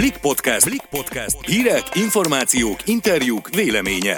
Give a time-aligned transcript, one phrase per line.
[0.00, 0.64] Blik Podcast.
[0.64, 1.46] Blik Podcast.
[1.46, 4.16] Hírek, információk, interjúk, véleménye.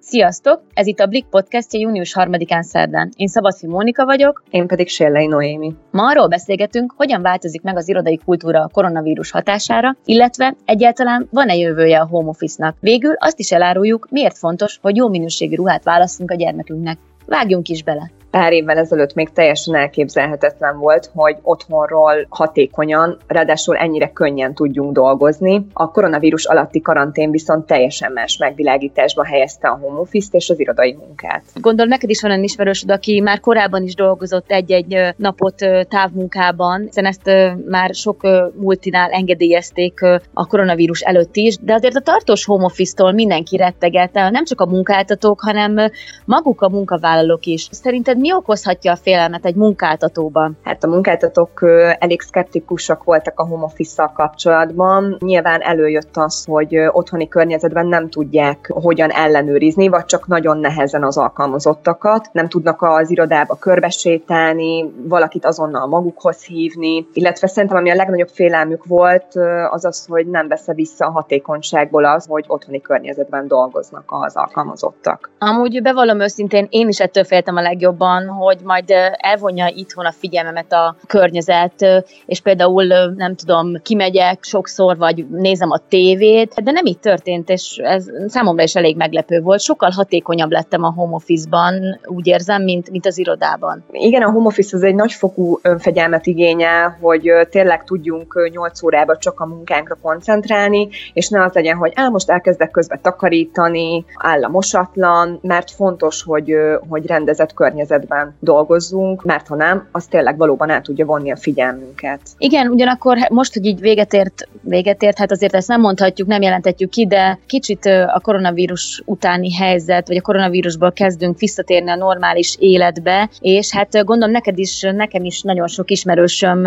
[0.00, 0.62] Sziasztok!
[0.74, 3.12] Ez itt a Blik podcastja június 3-án szerdán.
[3.16, 4.42] Én Szabadfi Mónika vagyok.
[4.50, 5.74] Én pedig Sérlei Noémi.
[5.90, 11.54] Ma arról beszélgetünk, hogyan változik meg az irodai kultúra a koronavírus hatására, illetve egyáltalán van-e
[11.54, 12.76] jövője a home office-nak.
[12.80, 16.98] Végül azt is eláruljuk, miért fontos, hogy jó minőségű ruhát választunk a gyermekünknek.
[17.26, 18.10] Vágjunk is bele!
[18.34, 25.66] Pár évvel ezelőtt még teljesen elképzelhetetlen volt, hogy otthonról hatékonyan, ráadásul ennyire könnyen tudjunk dolgozni.
[25.72, 30.92] A koronavírus alatti karantén viszont teljesen más megvilágításba helyezte a home office és az irodai
[30.92, 31.42] munkát.
[31.60, 35.54] Gondolom neked is van olyan ismerősöd, aki már korábban is dolgozott egy-egy napot
[35.88, 37.30] távmunkában, hiszen ezt
[37.68, 38.22] már sok
[38.56, 40.00] multinál engedélyezték
[40.32, 44.66] a koronavírus előtt is, de azért a tartós home office-tól mindenki rettegelte, nem csak a
[44.66, 45.90] munkáltatók, hanem
[46.24, 47.68] maguk a munkavállalók is.
[47.70, 50.56] Szerinted mi okozhatja a félelmet egy munkáltatóban?
[50.62, 51.64] Hát a munkáltatók
[51.98, 55.16] elég szkeptikusak voltak a home office kapcsolatban.
[55.20, 61.16] Nyilván előjött az, hogy otthoni környezetben nem tudják hogyan ellenőrizni, vagy csak nagyon nehezen az
[61.16, 62.28] alkalmazottakat.
[62.32, 68.84] Nem tudnak az irodába körbesétálni, valakit azonnal magukhoz hívni, illetve szerintem ami a legnagyobb félelmük
[68.84, 69.26] volt,
[69.70, 75.30] az az, hogy nem vesz vissza a hatékonyságból az, hogy otthoni környezetben dolgoznak az alkalmazottak.
[75.38, 80.12] Amúgy bevallom őszintén, én is ettől féltem a legjobban, van, hogy majd elvonja itthon a
[80.12, 86.84] figyelmemet a környezet, és például nem tudom, kimegyek sokszor, vagy nézem a tévét, de nem
[86.84, 89.60] így történt, és ez számomra is elég meglepő volt.
[89.60, 93.84] Sokkal hatékonyabb lettem a home office-ban, úgy érzem, mint, mint az irodában.
[93.90, 99.40] Igen, a home office az egy nagyfokú önfegyelmet igényel, hogy tényleg tudjunk 8 órába csak
[99.40, 104.48] a munkánkra koncentrálni, és ne az legyen, hogy el most elkezdek közben takarítani, áll a
[104.48, 106.54] mosatlan, mert fontos, hogy,
[106.88, 111.36] hogy rendezett környezet helyzetben dolgozzunk, mert ha nem, az tényleg valóban el tudja vonni a
[111.36, 112.20] figyelmünket.
[112.38, 116.42] Igen, ugyanakkor most, hogy így véget ért, véget ért, hát azért ezt nem mondhatjuk, nem
[116.42, 122.56] jelentetjük ki, de kicsit a koronavírus utáni helyzet, vagy a koronavírusból kezdünk visszatérni a normális
[122.58, 126.58] életbe, és hát gondolom neked is, nekem is nagyon sok ismerősöm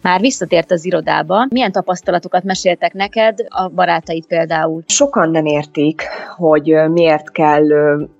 [0.00, 1.46] már visszatért az irodába.
[1.50, 4.82] Milyen tapasztalatokat meséltek neked, a barátaid például?
[4.86, 6.02] Sokan nem értik,
[6.36, 7.64] hogy miért kell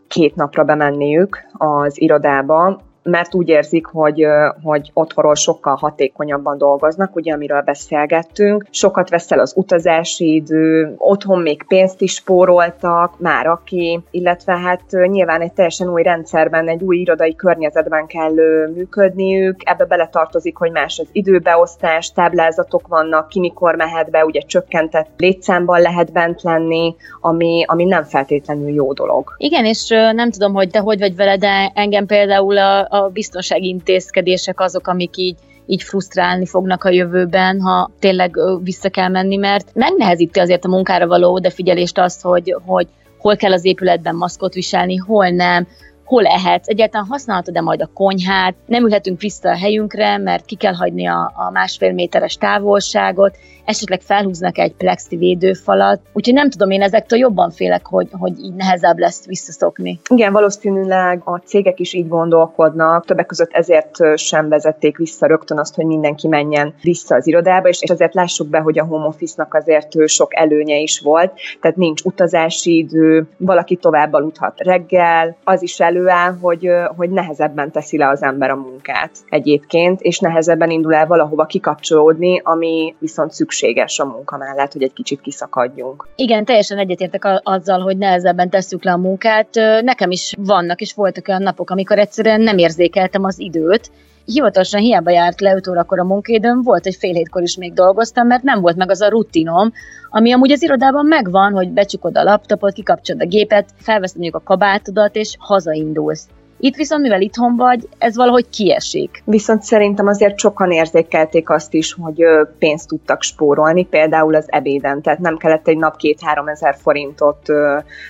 [0.09, 4.27] két napra bemenniük az irodába, mert úgy érzik, hogy,
[4.63, 8.67] hogy otthonról sokkal hatékonyabban dolgoznak, ugye amiről beszélgettünk.
[8.71, 15.41] Sokat veszel az utazási idő, otthon még pénzt is spóroltak, már aki, illetve hát nyilván
[15.41, 18.35] egy teljesen új rendszerben, egy új irodai környezetben kell
[18.75, 25.09] működniük, ebbe beletartozik, hogy más az időbeosztás, táblázatok vannak, ki mikor mehet be, ugye csökkentett
[25.17, 29.35] létszámban lehet bent lenni, ami, ami nem feltétlenül jó dolog.
[29.39, 33.69] Igen, és nem tudom, hogy te hogy vagy vele, de engem például a, a biztonsági
[33.69, 35.37] intézkedések azok, amik így
[35.67, 41.07] így frusztrálni fognak a jövőben, ha tényleg vissza kell menni, mert megnehezíti azért a munkára
[41.07, 42.87] való odafigyelést azt, hogy, hogy
[43.19, 45.67] hol kell az épületben maszkot viselni, hol nem,
[46.07, 50.75] hol ehetsz, egyáltalán használhatod-e majd a konyhát, nem ülhetünk vissza a helyünkre, mert ki kell
[50.75, 53.37] hagyni a, a másfél méteres távolságot,
[53.67, 58.55] esetleg felhúznak egy plexi védőfalat, úgyhogy nem tudom, én ezektől jobban félek, hogy, hogy így
[58.55, 60.01] nehezebb lesz visszaszokni.
[60.11, 65.75] Igen, valószínűleg a cégek is így gondolkodnak, többek között ezért sem vezették vissza rögtön azt,
[65.75, 70.09] hogy mindenki menjen vissza az irodába, és ezért lássuk be, hogy a home office-nak azért
[70.09, 76.37] sok előnye is volt, tehát nincs utazási idő, valaki tovább aludhat reggel, az is előáll,
[76.41, 81.45] hogy, hogy nehezebben teszi le az ember a munkát egyébként, és nehezebben indul el valahova
[81.45, 86.09] kikapcsolódni, ami viszont szükséges a munka mellett, hogy egy kicsit kiszakadjunk.
[86.17, 89.49] Igen, teljesen egyetértek azzal, hogy nehezebben tesszük le a munkát.
[89.83, 93.91] Nekem is vannak és voltak olyan napok, amikor egyszerűen nem érzékeltem az időt,
[94.27, 98.27] hivatalosan hiába járt le 5 órakor a munkaidőm, volt egy fél hétkor is még dolgoztam,
[98.27, 99.73] mert nem volt meg az a rutinom,
[100.11, 104.45] ami amúgy az irodában megvan, hogy becsukod a laptopot, kikapcsolod a gépet, felveszed mondjuk a
[104.45, 106.27] kabátodat, és hazaindulsz.
[106.59, 109.23] Itt viszont, mivel itthon vagy, ez valahogy kiesik.
[109.25, 112.25] Viszont szerintem azért sokan érzékelték azt is, hogy
[112.59, 117.49] pénzt tudtak spórolni, például az ebéden, tehát nem kellett egy nap két-három ezer forintot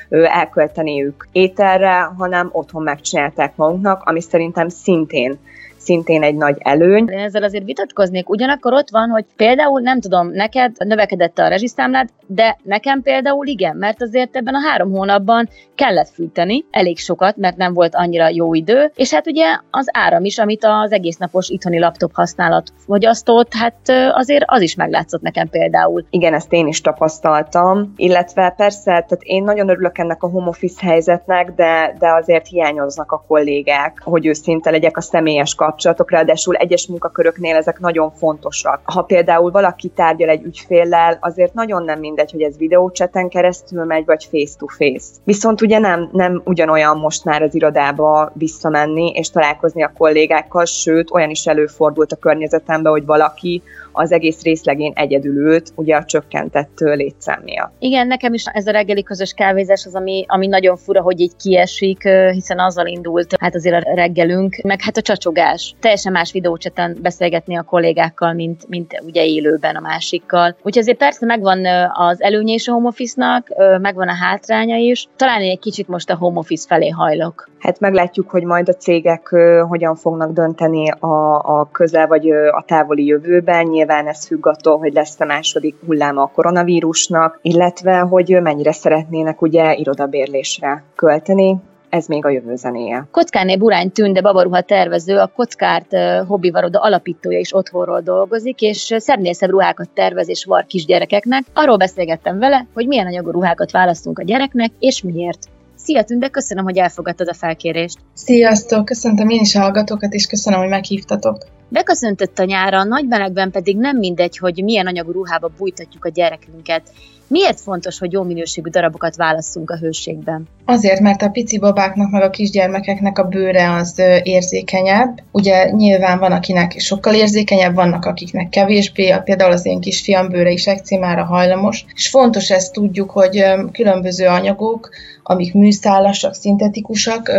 [0.09, 5.39] elkölteniük ételre, hanem otthon megcsinálták maguknak, ami szerintem szintén
[5.87, 7.09] szintén egy nagy előny.
[7.09, 12.09] Én ezzel azért vitatkoznék, ugyanakkor ott van, hogy például nem tudom, neked növekedett a rezsiszámlád,
[12.27, 17.57] de nekem például igen, mert azért ebben a három hónapban kellett fűteni, elég sokat, mert
[17.57, 21.49] nem volt annyira jó idő, és hát ugye az áram is, amit az egész napos
[21.49, 26.05] itthoni laptop használat fogyasztott, hát azért az is meglátszott nekem például.
[26.11, 30.87] Igen, ezt én is tapasztaltam, illetve persze, tehát én nagyon örülök ennek a home office
[30.87, 36.55] helyzetnek, de, de azért hiányoznak a kollégák, hogy őszinte legyek a személyes kapcsolat kapcsolatok, ráadásul
[36.55, 38.81] egyes munkaköröknél ezek nagyon fontosak.
[38.85, 44.05] Ha például valaki tárgyal egy ügyféllel, azért nagyon nem mindegy, hogy ez videócseten keresztül megy,
[44.05, 45.07] vagy face-to-face.
[45.25, 51.11] Viszont ugye nem, nem ugyanolyan most már az irodába visszamenni és találkozni a kollégákkal, sőt,
[51.11, 53.63] olyan is előfordult a környezetemben, hogy valaki
[53.93, 57.73] az egész részlegén egyedül ült, ugye a csökkentett létszám miatt.
[57.79, 61.37] Igen, nekem is ez a reggeli közös kávézás az, ami, ami nagyon fura, hogy így
[61.37, 65.66] kiesik, hiszen azzal indult hát azért a reggelünk, meg hát a csacsogás.
[65.81, 70.57] Teljesen más videócseten beszélgetni a kollégákkal, mint, mint ugye élőben a másikkal.
[70.57, 73.49] Úgyhogy azért persze megvan az előnye is a home office-nak,
[73.81, 75.09] megvan a hátránya is.
[75.17, 77.49] Talán egy kicsit most a home office felé hajlok.
[77.59, 79.29] Hát meglátjuk, hogy majd a cégek
[79.69, 83.67] hogyan fognak dönteni a, a közel vagy a távoli jövőben.
[83.67, 89.43] Nyilván ez függ attól, hogy lesz a második hulláma a koronavírusnak, illetve hogy mennyire szeretnének
[89.43, 91.57] ugye irodabérlésre költeni
[91.89, 93.09] ez még a jövő zenéje.
[93.11, 99.33] Kockáné Burány Tünde babaruha tervező, a Kockárt uh, hobbivaroda alapítója is otthonról dolgozik, és szebbnél
[99.33, 101.43] szebb ruhákat tervez és var kisgyerekeknek.
[101.53, 105.49] Arról beszélgettem vele, hogy milyen anyagú ruhákat választunk a gyereknek, és miért.
[105.75, 107.99] Szia Tünde, köszönöm, hogy elfogadtad a felkérést.
[108.15, 111.47] Sziasztok, köszöntöm én is a hallgatókat, és köszönöm, hogy meghívtatok.
[111.69, 116.09] Beköszöntött a nyára, a nagy melegben pedig nem mindegy, hogy milyen anyagú ruhába bújtatjuk a
[116.09, 116.83] gyerekünket.
[117.29, 120.49] Miért fontos, hogy jó minőségű darabokat válasszunk a hőségben?
[120.65, 125.21] Azért, mert a pici babáknak, meg a kisgyermekeknek a bőre az érzékenyebb.
[125.33, 130.67] Ugye nyilván van, akinek sokkal érzékenyebb, vannak, akiknek kevésbé, például az én kisfiam bőre is
[130.67, 131.85] ekcémára hajlamos.
[131.95, 134.89] És fontos ezt tudjuk, hogy különböző anyagok,
[135.23, 137.33] amik műszálasak, szintetikusak,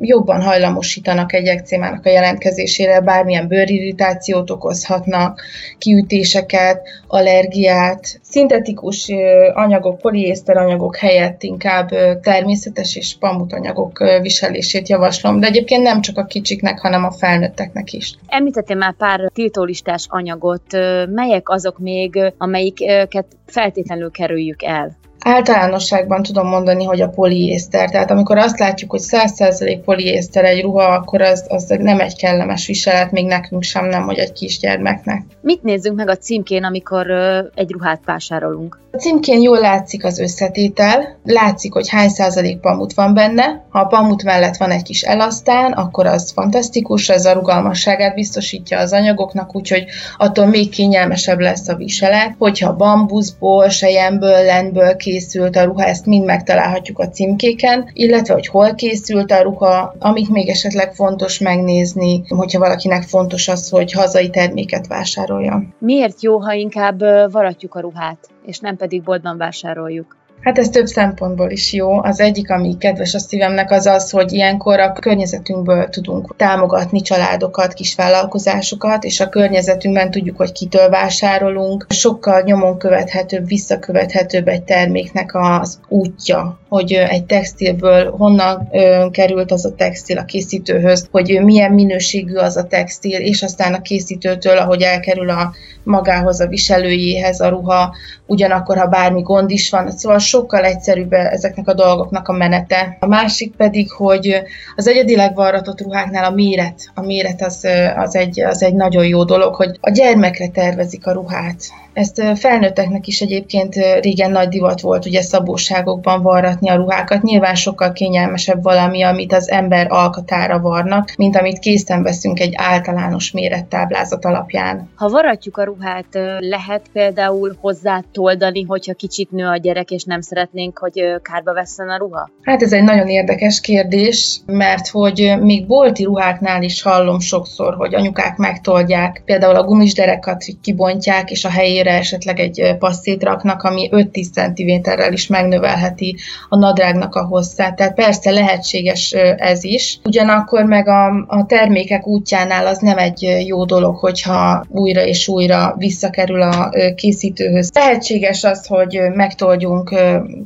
[0.00, 5.40] jobban hajlamosítanak egy ekcémának a jelentkezésére, bármilyen bőrirritációt okozhatnak,
[5.78, 8.20] kiütéseket, allergiát.
[8.22, 9.12] Szintetikus
[9.54, 11.88] anyagok, poliészter anyagok helyett inkább
[12.20, 18.14] természetes és anyagok viselését javaslom, de egyébként nem csak a kicsiknek, hanem a felnőtteknek is.
[18.26, 20.72] Említettél már pár tiltólistás anyagot,
[21.08, 24.96] melyek azok még, amelyiket feltétlenül kerüljük el?
[25.28, 27.90] Általánosságban tudom mondani, hogy a poliészter.
[27.90, 32.66] Tehát amikor azt látjuk, hogy 100% poliészter egy ruha, akkor az, az nem egy kellemes
[32.66, 35.22] viselet, még nekünk sem, nem, hogy egy kisgyermeknek.
[35.40, 37.10] Mit nézzünk meg a címkén, amikor
[37.54, 38.78] egy ruhát vásárolunk?
[38.96, 43.64] A címkén jól látszik az összetétel, látszik, hogy hány százalék pamut van benne.
[43.68, 48.78] Ha a pamut mellett van egy kis elasztán, akkor az fantasztikus, ez a rugalmasságát biztosítja
[48.78, 49.84] az anyagoknak, úgyhogy
[50.16, 52.34] attól még kényelmesebb lesz a viselet.
[52.38, 58.74] Hogyha bambuszból, sejemből, lenből készült a ruha, ezt mind megtalálhatjuk a címkéken, illetve hogy hol
[58.74, 64.86] készült a ruha, amit még esetleg fontos megnézni, hogyha valakinek fontos az, hogy hazai terméket
[64.86, 65.74] vásároljon.
[65.78, 68.18] Miért jó, ha inkább varatjuk a ruhát?
[68.46, 70.16] és nem pedig boltban vásároljuk.
[70.46, 72.02] Hát ez több szempontból is jó.
[72.02, 77.72] Az egyik, ami kedves a szívemnek, az az, hogy ilyenkor a környezetünkből tudunk támogatni családokat,
[77.72, 81.86] kisvállalkozásokat, és a környezetünkben tudjuk, hogy kitől vásárolunk.
[81.88, 88.68] Sokkal nyomon követhetőbb, visszakövethetőbb egy terméknek az útja, hogy egy textilből honnan
[89.10, 93.82] került az a textil a készítőhöz, hogy milyen minőségű az a textil, és aztán a
[93.82, 95.52] készítőtől, ahogy elkerül a
[95.82, 97.94] magához, a viselőjéhez a ruha,
[98.26, 102.96] ugyanakkor, ha bármi gond is van, szóval sokkal egyszerűbb ezeknek a dolgoknak a menete.
[103.00, 104.42] A másik pedig, hogy
[104.76, 109.24] az egyedileg varratott ruháknál a méret, a méret az, az, egy, az egy nagyon jó
[109.24, 111.62] dolog, hogy a gyermekre tervezik a ruhát.
[111.96, 117.22] Ezt felnőtteknek is egyébként régen nagy divat volt ugye szabóságokban varratni a ruhákat.
[117.22, 123.30] Nyilván sokkal kényelmesebb valami, amit az ember alkatára varnak, mint amit készen veszünk egy általános
[123.30, 124.90] mérettáblázat alapján.
[124.94, 126.06] Ha varratjuk a ruhát,
[126.38, 131.88] lehet például hozzá toldani, hogyha kicsit nő a gyerek, és nem szeretnénk, hogy kárba vesszen
[131.88, 132.30] a ruha?
[132.42, 137.94] Hát ez egy nagyon érdekes kérdés, mert hogy még bolti ruháknál is hallom sokszor, hogy
[137.94, 143.88] anyukák megtoldják, például a gumisderekat kibontják, és a helyére végére esetleg egy passzét raknak, ami
[143.92, 146.16] 5-10 cm-rel is megnövelheti
[146.48, 147.76] a nadrágnak a hosszát.
[147.76, 149.98] Tehát persze lehetséges ez is.
[150.04, 155.74] Ugyanakkor meg a, a termékek útjánál az nem egy jó dolog, hogyha újra és újra
[155.78, 157.70] visszakerül a készítőhöz.
[157.74, 159.94] Lehetséges az, hogy megtoldjunk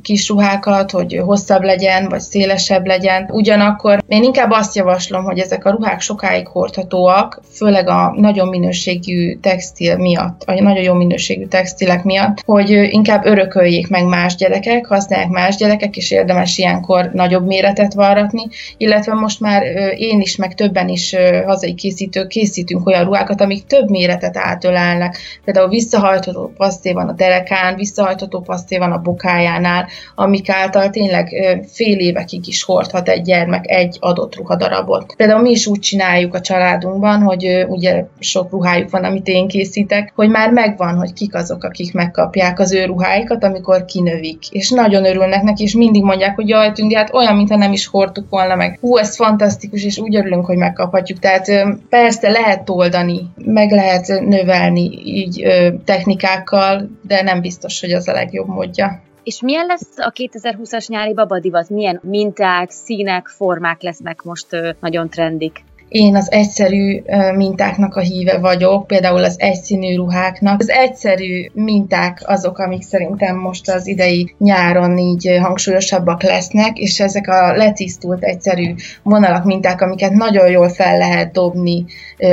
[0.03, 3.29] kis ruhákat, hogy hosszabb legyen, vagy szélesebb legyen.
[3.33, 9.37] Ugyanakkor én inkább azt javaslom, hogy ezek a ruhák sokáig hordhatóak, főleg a nagyon minőségű
[9.37, 14.87] textil miatt, a nagyon jó minőségű minőségű textilek miatt, hogy inkább örököljék meg más gyerekek,
[14.87, 18.43] használják más gyerekek, és érdemes ilyenkor nagyobb méretet varratni,
[18.77, 19.63] illetve most már
[19.97, 25.19] én is, meg többen is hazai készítők készítünk olyan ruhákat, amik több méretet átölelnek.
[25.45, 31.29] Például visszahajtható paszté van a derekán, visszahajtható paszté van a bokájánál, amik által tényleg
[31.73, 35.15] fél évekig is hordhat egy gyermek egy adott ruhadarabot.
[35.17, 40.13] Például mi is úgy csináljuk a családunkban, hogy ugye sok ruhájuk van, amit én készítek,
[40.15, 44.39] hogy már megvan, hogy kik azok, akik megkapják az ő ruháikat, amikor kinövik.
[44.51, 47.87] És nagyon örülnek neki, és mindig mondják, hogy jaj, tűndi, hát olyan, mintha nem is
[47.87, 48.79] hordtuk volna meg.
[48.81, 51.19] Hú, ez fantasztikus, és úgy örülünk, hogy megkaphatjuk.
[51.19, 51.47] Tehát
[51.89, 55.47] persze lehet oldani, meg lehet növelni így
[55.85, 59.03] technikákkal, de nem biztos, hogy az a legjobb módja.
[59.23, 61.69] És milyen lesz a 2020-as nyári babadivat?
[61.69, 64.47] Milyen minták, színek, formák lesznek most
[64.81, 65.65] nagyon trendik?
[65.91, 67.03] Én az egyszerű
[67.35, 70.61] mintáknak a híve vagyok, például az egyszínű ruháknak.
[70.61, 77.29] Az egyszerű minták azok, amik szerintem most az idei nyáron így hangsúlyosabbak lesznek, és ezek
[77.29, 81.85] a letisztult egyszerű vonalak, minták, amiket nagyon jól fel lehet dobni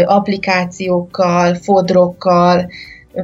[0.06, 2.70] applikációkkal, fodrokkal,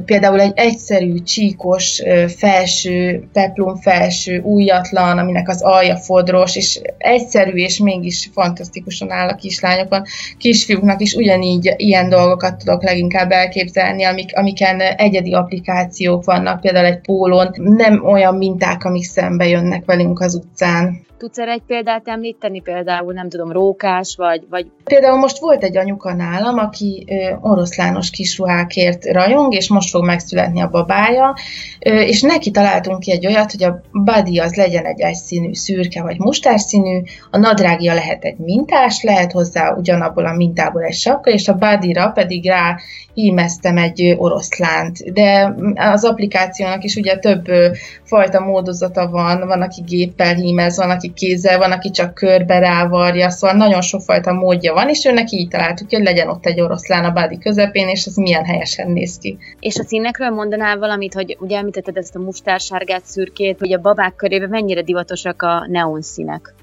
[0.04, 2.02] például egy egyszerű, csíkos
[2.36, 9.34] felső, peplum felső, újatlan, aminek az alja fodros, és egyszerű, és mégis fantasztikusan áll a
[9.34, 10.02] kislányokon.
[10.38, 17.00] Kisfiúknak is ugyanígy ilyen dolgokat tudok leginkább elképzelni, amik, amiken egyedi applikációk vannak, például egy
[17.00, 21.02] pólón, nem olyan minták, amik szembe jönnek velünk az utcán.
[21.18, 24.46] Tudsz erre egy példát említeni, például nem tudom, rókás, vagy...
[24.50, 24.70] vagy...
[24.84, 30.60] Például most volt egy anyuka nálam, aki ö, oroszlános kisruhákért rajong, és most fog megszületni
[30.60, 31.34] a babája,
[31.78, 36.18] és neki találtunk ki egy olyat, hogy a body az legyen egy egyszínű, szürke vagy
[36.18, 41.54] mustárszínű, a nadrágja lehet egy mintás, lehet hozzá ugyanabból a mintából egy sapka, és a
[41.54, 42.76] bodyra pedig rá
[43.14, 45.12] hímeztem egy oroszlánt.
[45.12, 47.44] De az applikációnak is ugye több
[48.02, 53.30] fajta módozata van, van, aki géppel hímez, van, aki kézzel, van, aki csak körbe rávarja,
[53.30, 57.10] szóval nagyon sokfajta módja van, és őnek így találtuk, hogy legyen ott egy oroszlán a
[57.10, 59.38] bádi közepén, és ez milyen helyesen néz ki.
[59.60, 64.14] És a színekről mondanál valamit, hogy ugye említetted ezt a mustársárgát, szürkét, hogy a babák
[64.16, 66.54] körében mennyire divatosak a neon színek?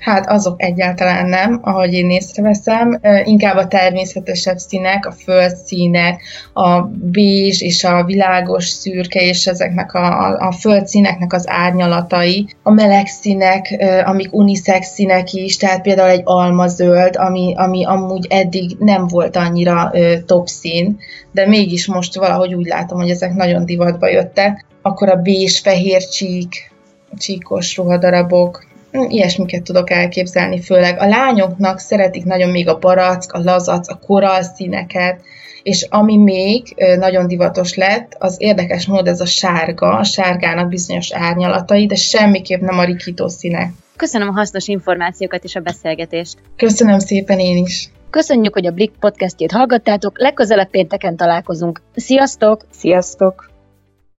[0.00, 7.60] Hát azok egyáltalán nem, ahogy én észreveszem, inkább a természetesebb színek, a földszínek, a bézs
[7.60, 13.84] és a világos szürke és ezeknek a, a, a földszíneknek az árnyalatai, a meleg színek,
[14.04, 19.92] amik unisex színek is, tehát például egy almazöld, ami, ami amúgy eddig nem volt annyira
[20.26, 20.98] top szín,
[21.32, 24.64] de mégis most valahogy úgy látom, hogy ezek nagyon divatba jöttek.
[24.82, 26.72] Akkor a bézs, fehér csík,
[27.18, 28.68] csíkos ruhadarabok,
[29.08, 34.42] ilyesmiket tudok elképzelni, főleg a lányoknak szeretik nagyon még a barack, a lazac, a korall
[34.42, 35.20] színeket,
[35.62, 41.12] és ami még nagyon divatos lett, az érdekes mód ez a sárga, a sárgának bizonyos
[41.12, 43.72] árnyalatai, de semmiképp nem a rikító színek.
[43.96, 46.38] Köszönöm a hasznos információkat és a beszélgetést.
[46.56, 47.88] Köszönöm szépen én is.
[48.10, 51.80] Köszönjük, hogy a Blick podcastjét hallgattátok, legközelebb pénteken találkozunk.
[51.94, 52.66] Sziasztok!
[52.70, 53.49] Sziasztok!